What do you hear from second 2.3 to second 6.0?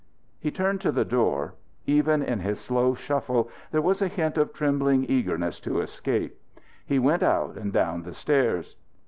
his slow shuffle there was a hint of trembling eagerness to